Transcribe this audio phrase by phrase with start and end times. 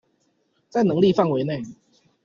[0.67, 1.61] 在能力範圍內